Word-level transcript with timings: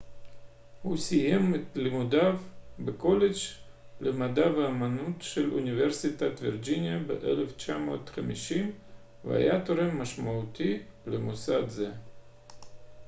הוא 0.81 0.97
סיים 0.97 1.55
את 1.55 1.61
לימודיו 1.77 2.35
בקולג' 2.79 3.33
למדע 4.01 4.51
ואמנות 4.57 5.15
של 5.19 5.53
אוניברסיטת 5.53 6.31
וירג'יניה 6.41 6.99
ב-1950 6.99 8.53
והיה 9.25 9.65
תורם 9.65 10.01
משמעותי 10.01 10.79
למוסד 11.07 11.69
זה 11.69 11.91